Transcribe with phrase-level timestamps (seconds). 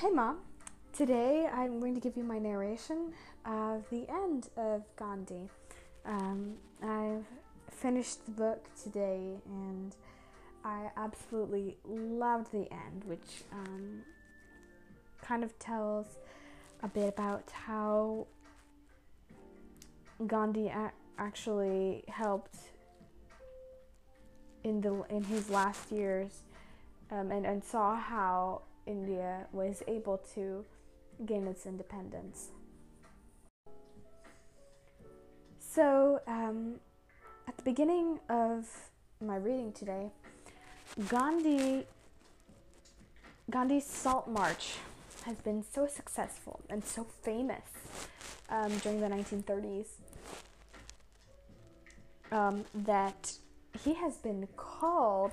[0.00, 0.38] Hey, Mom.
[0.94, 3.12] Today I'm going to give you my narration
[3.44, 5.50] of the end of Gandhi.
[6.06, 7.26] Um, I've
[7.70, 9.94] finished the book today and
[10.64, 14.00] I absolutely loved the end, which um,
[15.20, 16.06] kind of tells
[16.82, 18.26] a bit about how
[20.26, 20.72] Gandhi
[21.18, 22.56] actually helped
[24.64, 26.40] in the in his last years
[27.10, 30.64] um, and, and saw how India was able to
[31.24, 32.48] gain its independence.
[35.58, 36.80] So, um,
[37.46, 38.66] at the beginning of
[39.24, 40.10] my reading today,
[41.08, 41.86] Gandhi
[43.48, 44.74] Gandhi's Salt March
[45.24, 47.68] has been so successful and so famous
[48.48, 49.86] um, during the 1930s
[52.32, 53.32] um, that
[53.84, 55.32] he has been called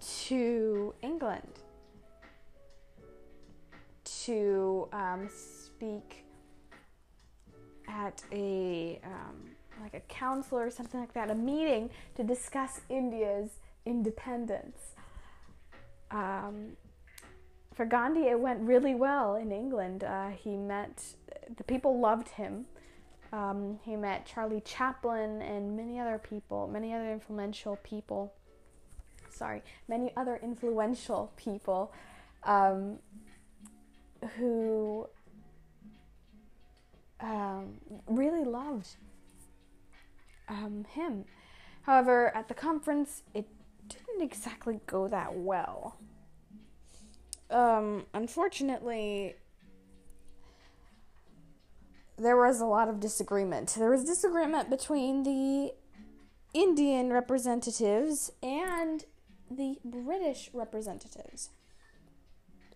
[0.00, 1.52] to England
[4.28, 6.26] to um, speak
[7.88, 9.36] at a um,
[9.82, 14.96] like a council or something like that, a meeting to discuss India's independence.
[16.10, 16.76] Um,
[17.74, 20.04] for Gandhi, it went really well in England.
[20.04, 21.02] Uh, he met
[21.56, 22.66] the people loved him.
[23.32, 28.34] Um, he met Charlie Chaplin and many other people, many other influential people.
[29.30, 31.94] Sorry, many other influential people
[32.42, 32.98] um,
[34.36, 35.08] who
[37.20, 38.96] um, really loved
[40.48, 41.24] um, him.
[41.82, 43.46] However, at the conference, it
[43.88, 45.96] didn't exactly go that well.
[47.50, 49.36] Um, unfortunately,
[52.18, 53.74] there was a lot of disagreement.
[53.78, 55.72] There was disagreement between the
[56.52, 59.04] Indian representatives and
[59.50, 61.50] the British representatives.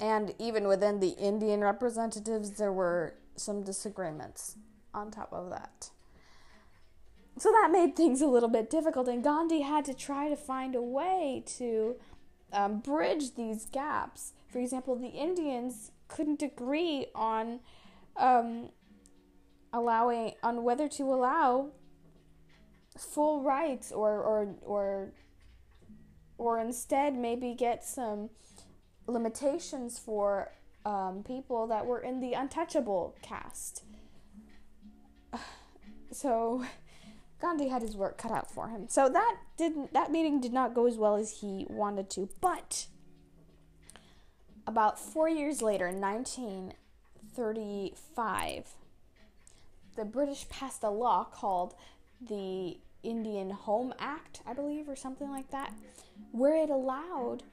[0.00, 4.56] And even within the Indian representatives, there were some disagreements
[4.94, 5.90] on top of that.
[7.36, 10.74] So that made things a little bit difficult, and Gandhi had to try to find
[10.74, 11.96] a way to
[12.52, 14.32] um, bridge these gaps.
[14.48, 17.60] For example, the Indians couldn't agree on
[18.16, 18.70] um,
[19.72, 21.70] allowing on whether to allow
[22.98, 25.12] full rights or or or
[26.36, 28.30] or instead maybe get some
[29.10, 30.52] limitations for
[30.84, 33.82] um, people that were in the untouchable caste.
[36.12, 36.64] So
[37.40, 38.88] Gandhi had his work cut out for him.
[38.88, 42.28] So that didn't that meeting did not go as well as he wanted to.
[42.40, 42.88] But
[44.66, 48.74] about 4 years later, in 1935,
[49.94, 51.76] the British passed a law called
[52.20, 55.72] the Indian Home Act, I believe, or something like that,
[56.32, 57.44] where it allowed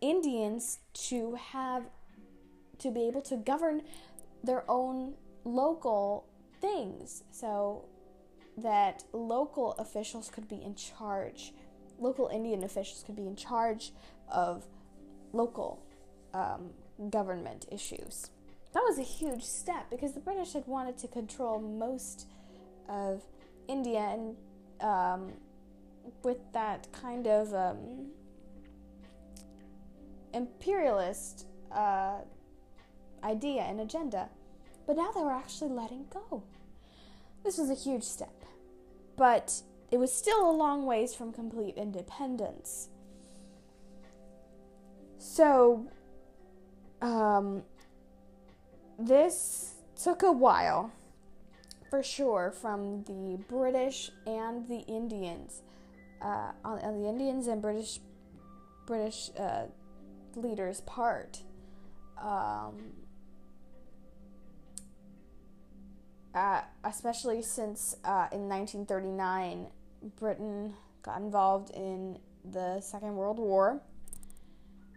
[0.00, 0.78] Indians
[1.08, 1.84] to have
[2.78, 3.82] to be able to govern
[4.42, 6.26] their own local
[6.60, 7.24] things.
[7.30, 7.84] So
[8.56, 11.52] that local officials could be in charge
[12.00, 13.92] local indian officials could be in charge
[14.28, 14.66] of
[15.32, 15.82] local
[16.34, 16.70] um,
[17.10, 18.30] government issues.
[18.72, 22.26] That was a huge step because the british had wanted to control most
[22.88, 23.22] of
[23.68, 24.36] india and
[24.80, 25.32] um,
[26.22, 28.06] with that kind of um,
[30.32, 32.18] imperialist uh,
[33.22, 34.28] idea and agenda.
[34.86, 36.42] But now they were actually letting go.
[37.44, 38.44] This was a huge step.
[39.16, 42.88] But it was still a long ways from complete independence.
[45.18, 45.86] So,
[47.02, 47.62] um,
[48.98, 50.92] this took a while,
[51.90, 55.62] for sure, from the British and the Indians,
[56.22, 58.00] uh, on, on the Indians and British
[58.86, 59.66] British uh,
[60.36, 61.40] leader's part.
[62.20, 62.92] Um,
[66.34, 69.68] uh, especially since uh, in 1939,
[70.16, 73.80] Britain got involved in the Second World War,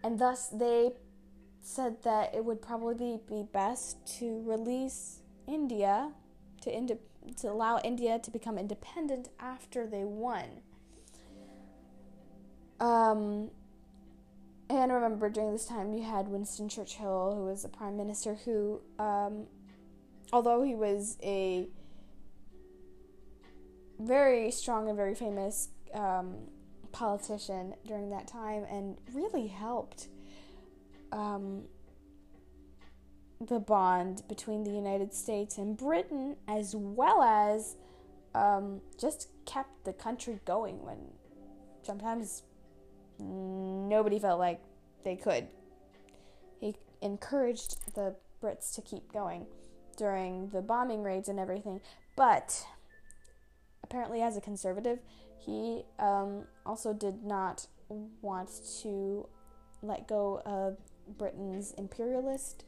[0.04, 0.92] and thus they
[1.62, 6.12] said that it would probably be best to release India
[6.62, 7.00] to ind-
[7.38, 10.62] to allow India to become independent after they won.
[12.79, 13.50] Um,
[14.70, 18.82] and remember during this time you had Winston Churchill, who was the prime minister, who,
[19.00, 19.46] um,
[20.32, 21.68] although he was a
[24.00, 26.36] very strong and very famous um,
[26.92, 30.08] politician during that time, and really helped
[31.12, 31.64] um,
[33.40, 37.76] the bond between the United States and Britain, as well as
[38.34, 40.98] um, just kept the country going when
[41.84, 42.44] sometimes
[43.23, 44.61] nobody felt like
[45.03, 45.47] they could.
[46.59, 49.46] He encouraged the Brits to keep going
[49.97, 51.81] during the bombing raids and everything.
[52.16, 52.66] But
[53.84, 54.99] apparently, as a conservative,
[55.37, 57.67] he um, also did not
[58.22, 58.49] want
[58.81, 59.28] to
[59.81, 60.78] let go of
[61.17, 62.64] Britain's imperialist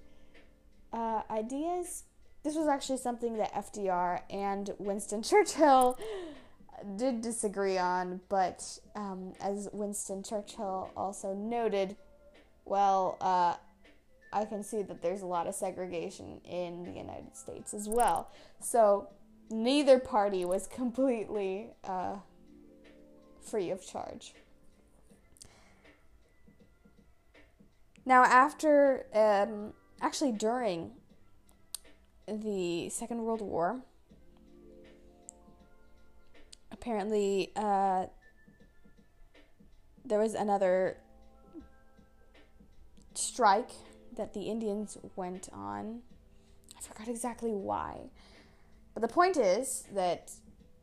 [0.93, 2.03] uh, ideas.
[2.43, 5.97] This was actually something that FDR and Winston Churchill
[6.97, 11.95] did disagree on, but um, as Winston Churchill also noted,
[12.65, 13.55] well, uh,
[14.31, 18.31] I can see that there's a lot of segregation in the United States as well.
[18.59, 19.07] So
[19.49, 22.17] neither party was completely uh,
[23.41, 24.33] free of charge.
[28.05, 30.91] Now, after, um, actually during
[32.27, 33.81] the Second World War,
[36.85, 38.05] apparently uh,
[40.05, 40.97] there was another
[43.15, 43.71] strike
[44.15, 46.01] that the Indians went on.
[46.77, 48.11] I forgot exactly why.
[48.93, 50.31] But the point is that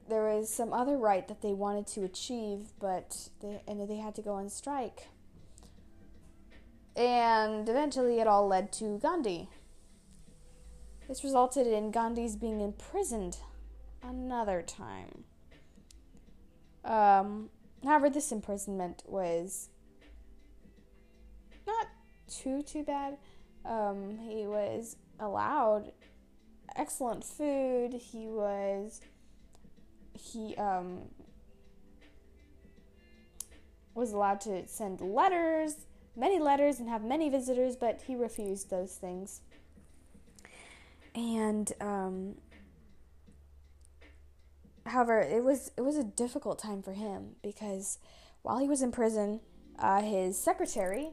[0.09, 4.17] there was some other right that they wanted to achieve, but they, and they had
[4.17, 5.07] to go on strike.
[6.97, 9.49] And eventually it all led to Gandhi.
[11.07, 13.37] This resulted in Gandhi's being imprisoned
[14.03, 15.25] another time.
[16.85, 17.51] Um,
[17.85, 19.69] however, this imprisonment was
[21.67, 21.87] not
[22.29, 23.19] too too bad.
[23.65, 25.93] Um, he was allowed
[26.77, 27.95] excellent food.
[27.95, 29.01] He was
[30.15, 31.09] he um
[33.95, 35.87] was allowed to send letters,
[36.17, 39.43] many letters, and have many visitors, but he refused those things.
[41.15, 42.37] And um,
[44.87, 47.99] however, it was it was a difficult time for him because
[48.43, 49.41] while he was in prison,
[49.79, 51.11] uh, his secretary,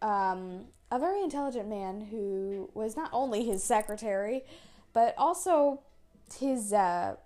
[0.00, 4.42] um, a very intelligent man who was not only his secretary,
[4.92, 5.80] but also
[6.38, 7.16] his uh,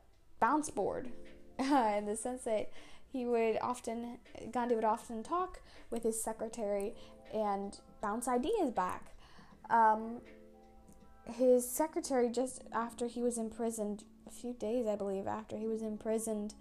[0.41, 1.09] bounce board,
[1.59, 2.70] in the sense that
[3.12, 4.19] he would often
[4.52, 5.61] Gandhi would often talk
[5.91, 6.94] with his secretary
[7.32, 9.12] and bounce ideas back.
[9.70, 10.20] Um,
[11.34, 15.82] his secretary just after he was imprisoned a few days i believe after he was
[15.82, 16.55] imprisoned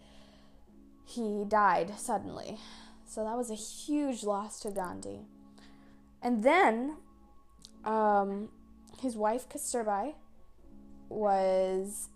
[1.05, 2.57] he died suddenly.
[3.07, 5.21] So that was a huge loss to gandhi.
[6.21, 6.97] And then
[7.83, 8.49] um,
[8.99, 10.15] his wife kasturbai
[11.07, 12.09] was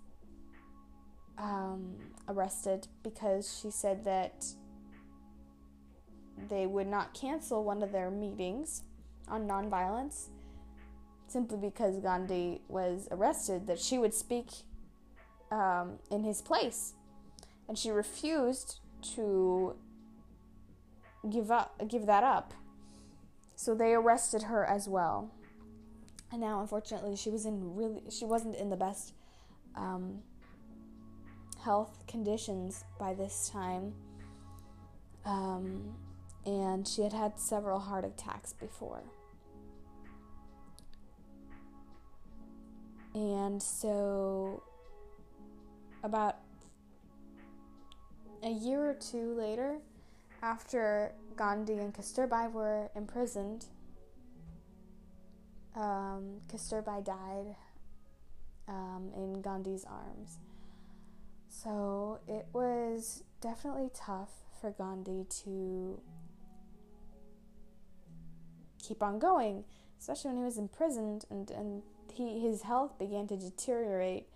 [1.37, 1.95] um,
[2.27, 4.45] arrested because she said that
[6.49, 8.83] they would not cancel one of their meetings
[9.27, 10.29] on nonviolence
[11.29, 14.47] simply because Gandhi was arrested, that she would speak
[15.51, 16.93] um, in his place.
[17.67, 18.79] And she refused
[19.15, 19.75] to
[21.29, 22.53] give up give that up.
[23.55, 25.31] So they arrested her as well.
[26.31, 29.13] And now unfortunately she was in really she wasn't in the best
[29.75, 30.19] um,
[31.63, 33.93] health conditions by this time.
[35.25, 35.95] Um,
[36.45, 39.03] and she had had several heart attacks before.
[43.13, 44.63] And so,
[46.03, 46.37] about
[48.43, 49.79] a year or two later,
[50.41, 53.65] after Gandhi and Kasturbai were imprisoned,
[55.75, 57.55] um, Kasturbai died
[58.67, 60.39] um, in Gandhi's arms.
[61.49, 64.29] So it was definitely tough
[64.61, 65.99] for Gandhi to
[68.81, 69.65] keep on going,
[69.99, 74.27] especially when he was imprisoned and, and he his health began to deteriorate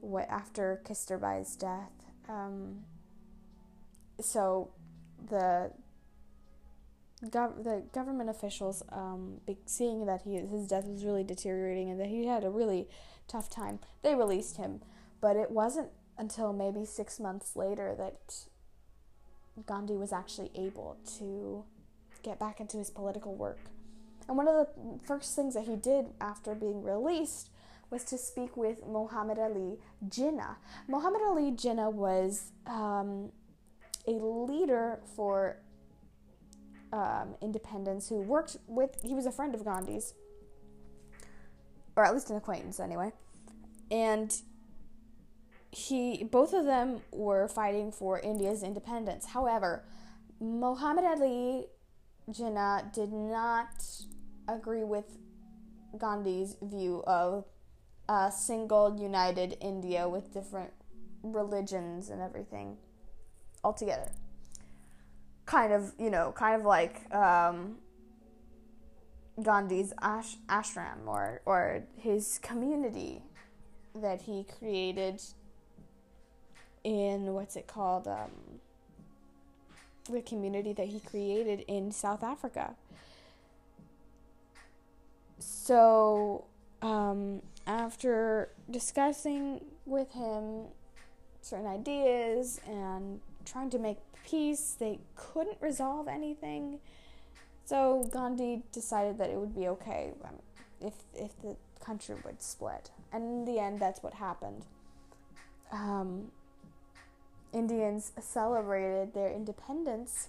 [0.00, 1.92] what after Kasturbai's death.
[2.28, 2.84] Um,
[4.20, 4.70] so
[5.28, 5.72] the
[7.24, 12.08] gov- the government officials, um, seeing that he his death was really deteriorating and that
[12.08, 12.88] he had a really
[13.26, 14.80] tough time, they released him.
[15.20, 18.46] But it wasn't until maybe six months later that
[19.66, 21.64] Gandhi was actually able to
[22.22, 23.58] get back into his political work.
[24.28, 27.50] And one of the first things that he did after being released
[27.90, 30.56] was to speak with Muhammad Ali Jinnah.
[30.86, 33.32] Muhammad Ali Jinnah was um,
[34.06, 35.56] a leader for
[36.92, 40.14] um, independence who worked with, he was a friend of Gandhi's,
[41.96, 43.12] or at least an acquaintance anyway.
[43.90, 44.34] And
[45.70, 49.26] he, both of them were fighting for India's independence.
[49.26, 49.84] However,
[50.40, 51.66] Muhammad Ali
[52.30, 53.82] Jinnah did not
[54.48, 55.18] agree with
[55.98, 57.44] Gandhi's view of
[58.08, 60.72] a single united India with different
[61.22, 62.76] religions and everything
[63.62, 64.10] altogether.
[65.46, 67.76] Kind of, you know, kind of like um,
[69.42, 73.22] Gandhi's ash- ashram or or his community
[73.94, 75.20] that he created
[76.84, 78.30] in what's it called um,
[80.10, 82.74] the community that he created in South Africa.
[85.38, 86.44] So
[86.82, 90.66] um, after discussing with him
[91.40, 96.80] certain ideas and trying to make peace, they couldn't resolve anything.
[97.64, 100.34] So Gandhi decided that it would be okay um,
[100.80, 104.64] if if the country would split, and in the end, that's what happened.
[105.70, 106.32] Um,
[107.52, 110.28] Indians celebrated their independence,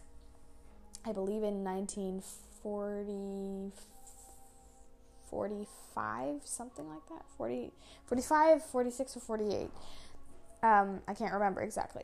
[1.05, 3.71] I believe, in 1940,
[5.29, 7.25] 45, something like that.
[7.38, 7.71] 40,
[8.05, 9.69] 45, 46, or 48.
[10.62, 12.03] Um, I can't remember exactly.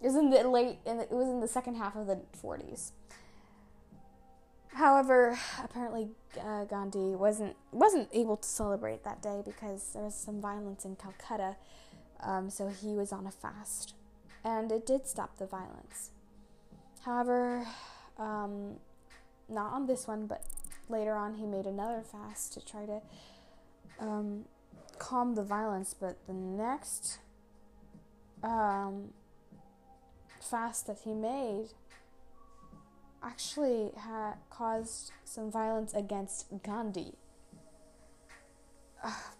[0.00, 2.92] It was in the late, the, it was in the second half of the 40s.
[4.74, 6.08] However, apparently
[6.40, 10.96] uh, Gandhi wasn't wasn't able to celebrate that day because there was some violence in
[10.96, 11.56] Calcutta,
[12.20, 13.94] um, so he was on a fast,
[14.44, 16.10] and it did stop the violence.
[17.04, 17.66] However,
[18.18, 18.76] um,
[19.48, 20.42] not on this one, but
[20.88, 23.00] later on he made another fast to try to
[24.00, 24.44] um,
[24.98, 25.94] calm the violence.
[25.98, 27.18] But the next
[28.42, 29.12] um,
[30.40, 31.68] fast that he made
[33.22, 37.12] actually had caused some violence against Gandhi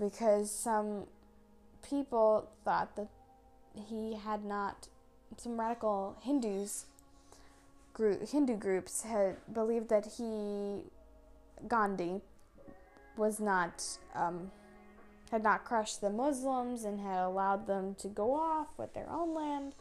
[0.01, 1.07] because some
[1.89, 3.09] people thought that
[3.75, 4.89] he had not
[5.37, 6.87] some radical Hindus
[7.93, 10.85] group Hindu groups had believed that he
[11.69, 12.21] Gandhi
[13.17, 14.51] was not um,
[15.31, 19.35] had not crushed the Muslims and had allowed them to go off with their own
[19.35, 19.75] land.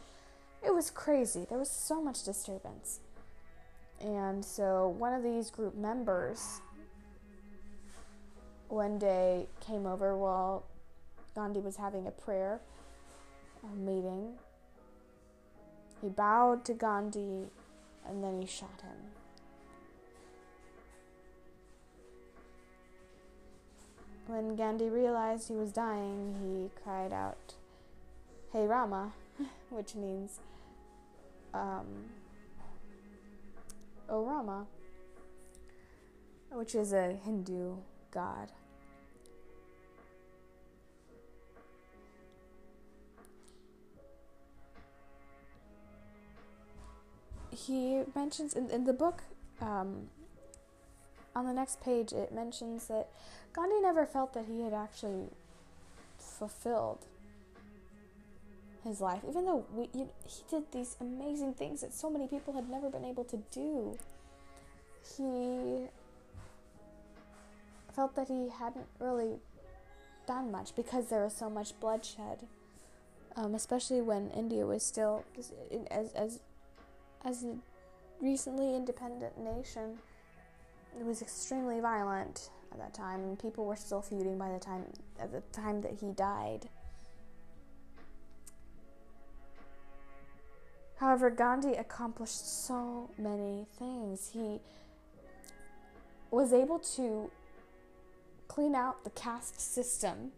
[0.65, 1.45] It was crazy.
[1.47, 2.99] There was so much disturbance.
[3.99, 6.61] And so one of these group members
[8.69, 10.63] one day came over while
[11.35, 12.61] Gandhi was having a prayer
[13.63, 14.33] a meeting.
[16.01, 17.47] He bowed to Gandhi
[18.07, 19.20] and then he shot him.
[24.31, 27.55] When Gandhi realized he was dying, he cried out,
[28.53, 29.11] Hey Rama,
[29.69, 30.39] which means,
[31.53, 32.05] um,
[34.07, 34.67] O Rama,
[36.49, 37.75] which is a Hindu
[38.11, 38.53] god.
[47.53, 49.23] He mentions in, in the book,
[49.59, 50.07] um,
[51.35, 53.07] on the next page, it mentions that
[53.53, 55.29] Gandhi never felt that he had actually
[56.17, 56.99] fulfilled
[58.83, 62.53] his life, even though we, you he did these amazing things that so many people
[62.53, 63.97] had never been able to do.
[65.17, 65.87] He
[67.93, 69.37] felt that he hadn't really
[70.27, 72.39] done much because there was so much bloodshed,
[73.35, 75.25] um, especially when India was still
[75.91, 76.39] as as
[77.23, 77.55] as a
[78.21, 79.99] recently independent nation.
[80.99, 84.85] It was extremely violent at that time, and people were still feuding by the time
[85.19, 86.69] at the time that he died.
[90.97, 94.29] However, Gandhi accomplished so many things.
[94.33, 94.59] He
[96.29, 97.31] was able to
[98.47, 100.31] clean out the caste system,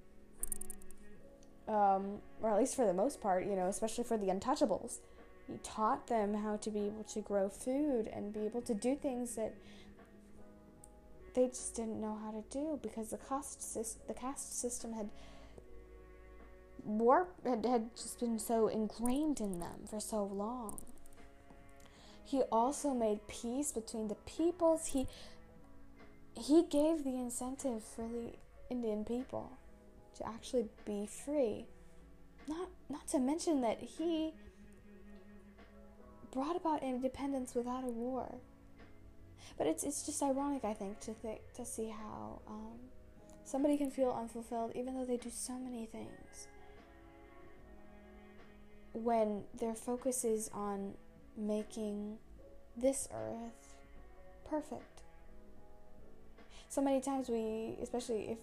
[1.67, 4.99] um, or at least for the most part, you know, especially for the untouchables.
[5.47, 8.95] He taught them how to be able to grow food and be able to do
[8.95, 9.53] things that
[11.33, 15.09] they just didn't know how to do because the caste the caste system had
[16.83, 20.79] warp had, had just been so ingrained in them for so long.
[22.25, 24.87] He also made peace between the peoples.
[24.87, 25.07] He
[26.35, 28.33] he gave the incentive for the
[28.69, 29.51] Indian people
[30.17, 31.65] to actually be free.
[32.47, 34.33] Not not to mention that he
[36.31, 38.35] brought about independence without a war.
[39.57, 42.79] But it's it's just ironic, I think, to think to see how um,
[43.43, 46.47] somebody can feel unfulfilled even though they do so many things
[48.93, 50.93] when their focus is on
[51.35, 52.17] making
[52.77, 53.75] this earth
[54.49, 55.01] perfect.
[56.69, 58.37] So many times we, especially if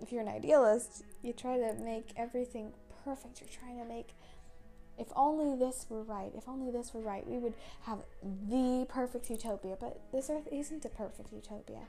[0.00, 2.72] if you're an idealist, you try to make everything
[3.04, 3.40] perfect.
[3.40, 4.10] You're trying to make
[4.98, 9.30] if only this were right, if only this were right, we would have the perfect
[9.30, 9.76] utopia.
[9.78, 11.80] But this earth isn't a perfect utopia.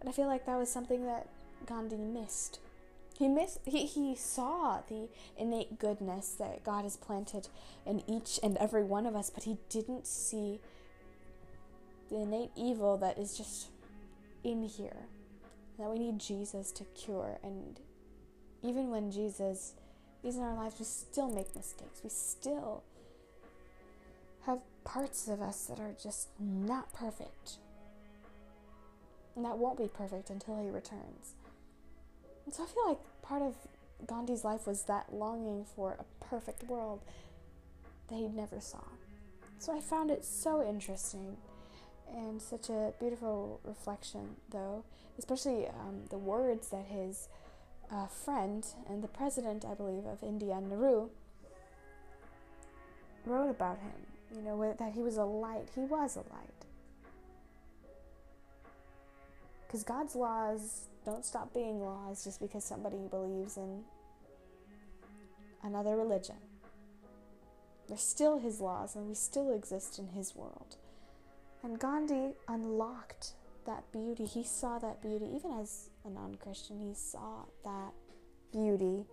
[0.00, 1.28] And I feel like that was something that
[1.66, 2.60] Gandhi missed
[3.18, 7.48] he miss he, he saw the innate goodness that God has planted
[7.84, 10.60] in each and every one of us, but he didn't see
[12.10, 13.68] the innate evil that is just
[14.44, 15.08] in here.
[15.78, 17.38] that we need Jesus to cure.
[17.42, 17.80] And
[18.62, 19.74] even when Jesus
[20.24, 22.00] is in our lives, we still make mistakes.
[22.02, 22.82] We still
[24.46, 27.56] have parts of us that are just not perfect.
[29.36, 31.34] And that won't be perfect until he returns.
[32.44, 33.54] And so I feel like part of
[34.06, 37.00] Gandhi's life was that longing for a perfect world
[38.08, 38.82] that he never saw.
[39.58, 41.36] So I found it so interesting
[42.14, 44.84] and such a beautiful reflection, though,
[45.18, 47.28] especially um, the words that his
[47.90, 51.08] uh, friend and the president, I believe, of India, Nehru,
[53.24, 53.92] wrote about him.
[54.34, 55.68] You know, that he was a light.
[55.74, 56.66] He was a light.
[59.66, 63.84] Because God's laws don't stop being laws just because somebody believes in
[65.62, 66.36] another religion.
[67.86, 70.76] They're still his laws, and we still exist in his world.
[71.62, 73.32] And Gandhi unlocked
[73.66, 74.24] that beauty.
[74.24, 77.92] He saw that beauty, even as a non Christian, he saw that
[78.52, 79.04] beauty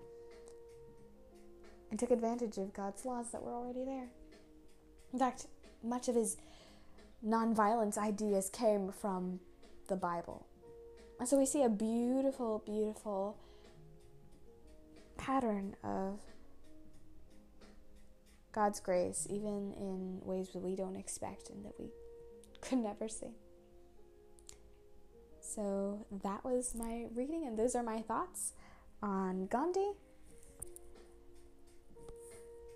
[1.92, 4.08] and took advantage of God's laws that were already there.
[5.14, 5.48] In fact,
[5.84, 6.38] much of his
[7.26, 9.40] nonviolence ideas came from
[9.88, 10.46] the Bible.
[11.20, 13.38] And so we see a beautiful, beautiful
[15.18, 16.20] pattern of
[18.52, 21.90] God's grace, even in ways that we don't expect and that we
[22.62, 23.32] could never see.
[25.56, 28.52] So that was my reading, and those are my thoughts
[29.02, 29.92] on Gandhi.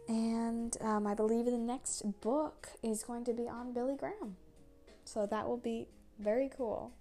[0.07, 4.37] And um, I believe the next book is going to be on Billy Graham.
[5.03, 5.87] So that will be
[6.19, 6.93] very cool.